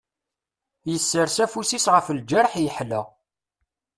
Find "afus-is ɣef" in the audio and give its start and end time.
1.45-2.07